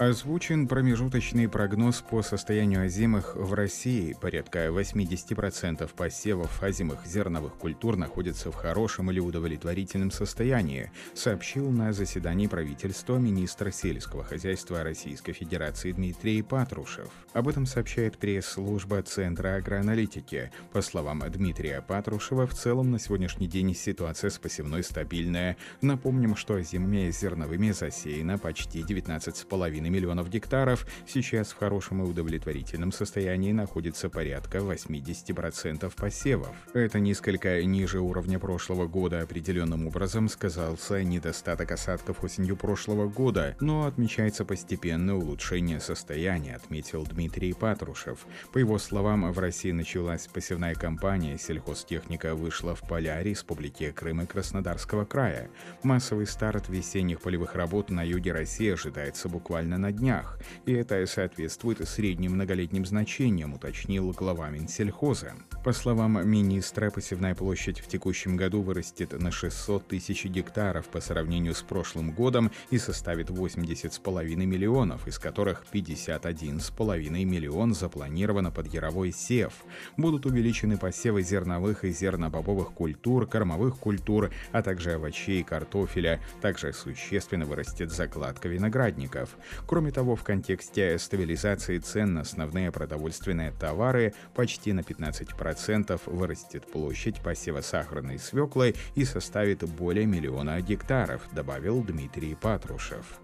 [0.00, 4.16] Озвучен промежуточный прогноз по состоянию озимых в России.
[4.18, 12.46] Порядка 80% посевов озимых зерновых культур находятся в хорошем или удовлетворительном состоянии, сообщил на заседании
[12.46, 17.10] правительства министр сельского хозяйства Российской Федерации Дмитрий Патрушев.
[17.34, 20.50] Об этом сообщает пресс-служба Центра агроаналитики.
[20.72, 25.58] По словам Дмитрия Патрушева, в целом на сегодняшний день ситуация с посевной стабильная.
[25.82, 33.52] Напомним, что озимыми зерновыми засеяно почти 19,5 миллионов гектаров, сейчас в хорошем и удовлетворительном состоянии
[33.52, 36.54] находится порядка 80% посевов.
[36.72, 39.20] Это несколько ниже уровня прошлого года.
[39.20, 47.52] Определенным образом сказался недостаток осадков осенью прошлого года, но отмечается постепенное улучшение состояния, отметил Дмитрий
[47.52, 48.26] Патрушев.
[48.52, 54.26] По его словам, в России началась посевная кампания, сельхозтехника вышла в поля Республики Крым и
[54.26, 55.50] Краснодарского края.
[55.82, 61.86] Массовый старт весенних полевых работ на юге России ожидается буквально на днях, и это соответствует
[61.88, 65.32] средним многолетним значениям, уточнил глава Минсельхоза.
[65.64, 71.54] По словам министра, посевная площадь в текущем году вырастет на 600 тысяч гектаров по сравнению
[71.54, 79.52] с прошлым годом и составит 80,5 миллионов, из которых 51,5 миллион запланировано под яровой сев.
[79.96, 86.20] Будут увеличены посевы зерновых и зернобобовых культур, кормовых культур, а также овощей и картофеля.
[86.40, 89.36] Также существенно вырастет закладка виноградников.
[89.70, 97.22] Кроме того, в контексте стабилизации цен на основные продовольственные товары почти на 15% вырастет площадь
[97.22, 103.20] посева сахарной свеклы и составит более миллиона гектаров, добавил Дмитрий Патрушев.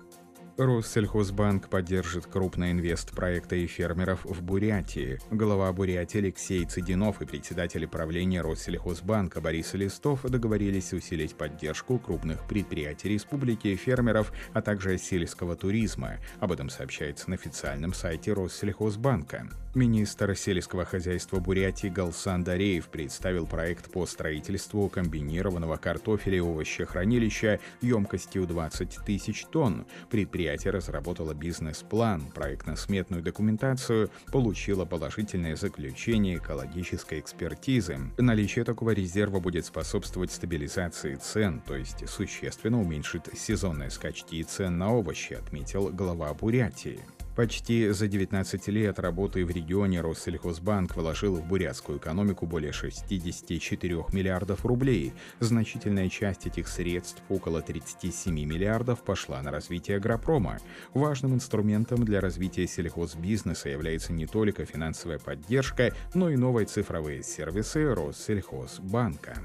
[0.59, 5.19] Россельхозбанк поддержит крупные инвестпроекты и фермеров в Бурятии.
[5.31, 13.11] Глава Бурятии Алексей Цыдинов и председатель правления Россельхозбанка Борис Листов договорились усилить поддержку крупных предприятий
[13.11, 16.13] республики фермеров, а также сельского туризма.
[16.41, 19.51] Об этом сообщается на официальном сайте Россельхозбанка.
[19.75, 28.47] Министр сельского хозяйства Бурятии Галсан Дареев представил проект по строительству комбинированного картофеля и овощехранилища емкостью
[28.47, 29.85] 20 тысяч тонн.
[30.09, 37.99] Предприятие предприятие разработало бизнес-план, проектно-сметную документацию, получило положительное заключение экологической экспертизы.
[38.17, 44.95] Наличие такого резерва будет способствовать стабилизации цен, то есть существенно уменьшит сезонные скачки цен на
[44.95, 47.01] овощи, отметил глава Бурятии.
[47.37, 54.65] Почти за 19 лет работы в регионе Россельхозбанк вложил в бурятскую экономику более 64 миллиардов
[54.65, 55.13] рублей.
[55.39, 60.61] Значительная часть этих средств, около 37 миллиардов, пошла на развитие агропрома.
[60.95, 67.95] Важным инструментом для развития сельхозбизнеса является не только финансовая поддержка, но и новые цифровые сервисы
[67.95, 69.37] Россельхозбанка.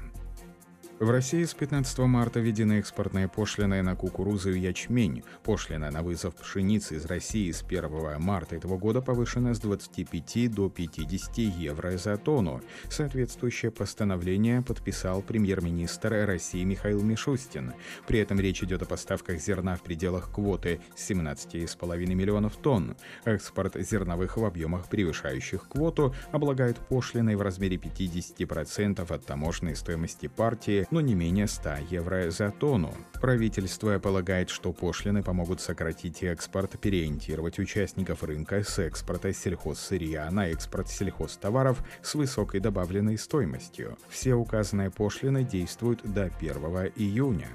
[1.02, 5.24] В России с 15 марта введены экспортные пошлины на кукурузу и ячмень.
[5.42, 10.70] Пошлина на вызов пшеницы из России с 1 марта этого года повышена с 25 до
[10.70, 12.62] 50 евро за тонну.
[12.88, 17.72] Соответствующее постановление подписал премьер-министр России Михаил Мишустин.
[18.06, 22.94] При этом речь идет о поставках зерна в пределах квоты 17,5 миллионов тонн.
[23.24, 30.86] Экспорт зерновых в объемах, превышающих квоту, облагают пошлиной в размере 50% от таможенной стоимости партии
[30.92, 32.94] но не менее 100 евро за тонну.
[33.14, 40.88] Правительство полагает, что пошлины помогут сократить экспорт, переориентировать участников рынка с экспорта сельхозсырья на экспорт
[40.88, 43.96] сельхозтоваров с высокой добавленной стоимостью.
[44.10, 46.56] Все указанные пошлины действуют до 1
[46.96, 47.48] июня.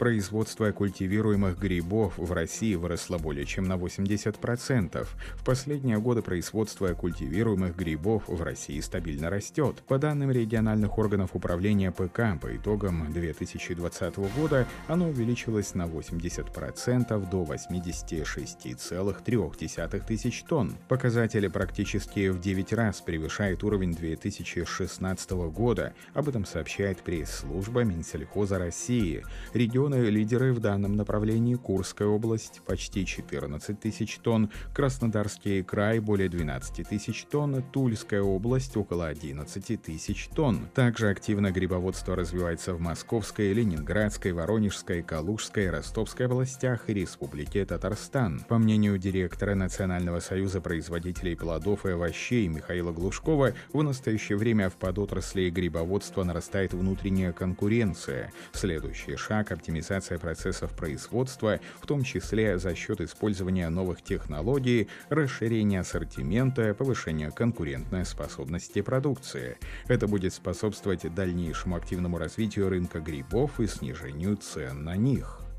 [0.00, 5.06] Производство культивируемых грибов в России выросло более чем на 80%.
[5.34, 9.82] В последние годы производство культивируемых грибов в России стабильно растет.
[9.86, 17.42] По данным региональных органов управления ПК, по итогам 2020 года оно увеличилось на 80% до
[17.42, 20.78] 86,3 тысяч тонн.
[20.88, 25.92] Показатели практически в 9 раз превышают уровень 2016 года.
[26.14, 29.22] Об этом сообщает пресс-служба Минсельхоза России.
[29.52, 36.88] Регион Регионы-лидеры в данном направлении Курская область– почти 14 тысяч тонн, Краснодарский край– более 12
[36.88, 40.68] тысяч тонн, Тульская область– около 11 тысяч тонн.
[40.74, 48.44] Также активно грибоводство развивается в Московской, Ленинградской, Воронежской, Калужской, Ростовской областях и Республике Татарстан.
[48.48, 54.74] По мнению директора Национального союза производителей плодов и овощей Михаила Глушкова, в настоящее время в
[54.74, 58.32] подотрасли грибоводства нарастает внутренняя конкуренция.
[58.52, 65.80] Следующий шаг– оптимизация оптимизация процессов производства, в том числе за счет использования новых технологий, расширения
[65.80, 69.56] ассортимента, повышения конкурентной способности продукции.
[69.88, 75.49] Это будет способствовать дальнейшему активному развитию рынка грибов и снижению цен на них.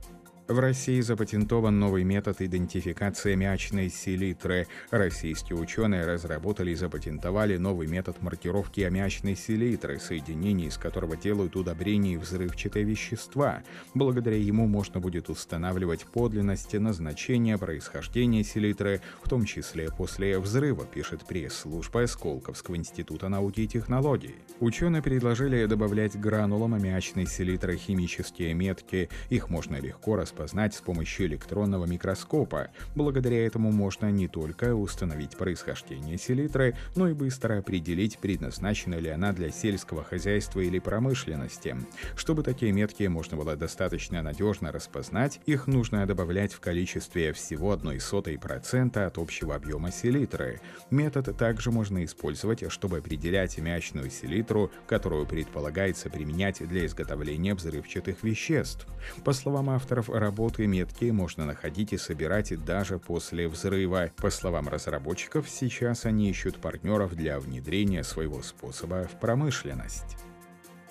[0.51, 4.68] В России запатентован новый метод идентификации аммиачной селитры.
[4.89, 12.15] Российские ученые разработали и запатентовали новый метод маркировки аммиачной селитры, соединений из которого делают удобрения
[12.15, 13.63] и взрывчатые вещества.
[13.94, 21.25] Благодаря ему можно будет устанавливать подлинность назначения происхождения селитры, в том числе после взрыва, пишет
[21.25, 24.36] пресс-служба Сколковского института науки и технологий.
[24.59, 29.07] Ученые предложили добавлять гранулам аммиачной селитры химические метки.
[29.30, 32.69] Их можно легко распознать распознать с помощью электронного микроскопа.
[32.95, 39.33] Благодаря этому можно не только установить происхождение селитры, но и быстро определить, предназначена ли она
[39.33, 41.75] для сельского хозяйства или промышленности.
[42.15, 49.05] Чтобы такие метки можно было достаточно надежно распознать, их нужно добавлять в количестве всего 0,01%
[49.05, 50.59] от общего объема селитры.
[50.89, 58.88] Метод также можно использовать, чтобы определять мячную селитру, которую предполагается применять для изготовления взрывчатых веществ.
[59.23, 60.31] По словам авторов работы
[60.68, 64.12] метки можно находить и собирать даже после взрыва.
[64.18, 70.18] По словам разработчиков, сейчас они ищут партнеров для внедрения своего способа в промышленность.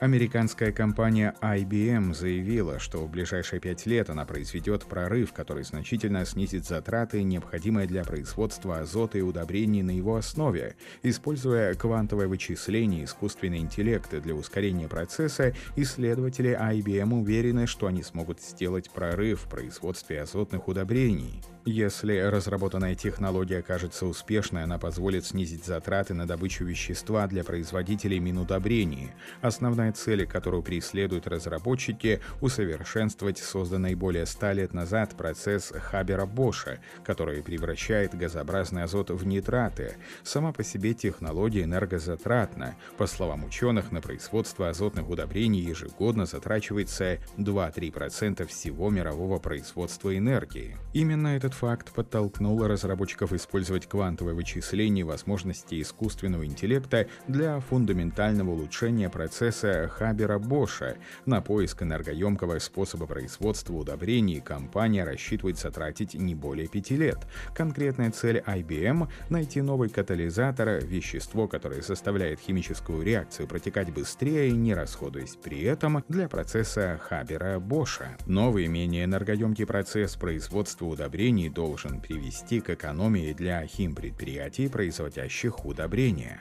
[0.00, 6.64] Американская компания IBM заявила, что в ближайшие пять лет она произведет прорыв, который значительно снизит
[6.64, 10.74] затраты, необходимые для производства азота и удобрений на его основе.
[11.02, 18.40] Используя квантовое вычисление и искусственный интеллект для ускорения процесса, исследователи IBM уверены, что они смогут
[18.40, 21.42] сделать прорыв в производстве азотных удобрений.
[21.66, 29.10] Если разработанная технология окажется успешной, она позволит снизить затраты на добычу вещества для производителей минудобрений.
[29.42, 38.14] Основная цель, которую преследуют разработчики– усовершенствовать созданный более ста лет назад процесс Хабера-Боша, который превращает
[38.16, 39.96] газообразный азот в нитраты.
[40.22, 42.76] Сама по себе технология энергозатратна.
[42.96, 50.76] По словам ученых, на производство азотных удобрений ежегодно затрачивается 2-3% всего мирового производства энергии.
[50.92, 59.79] Именно этот факт подтолкнул разработчиков использовать квантовое вычисление возможностей искусственного интеллекта для фундаментального улучшения процесса
[59.88, 60.96] Хабера-Боша.
[61.26, 67.18] На поиск энергоемкого способа производства удобрений компания рассчитывает затратить не более пяти лет.
[67.54, 75.36] Конкретная цель IBM— найти новый катализатор, вещество, которое заставляет химическую реакцию протекать быстрее, не расходуясь
[75.36, 78.16] при этом для процесса Хабера-Боша.
[78.26, 86.40] Новый, менее энергоемкий процесс производства удобрений должен привести к экономии для химпредприятий, производящих удобрения.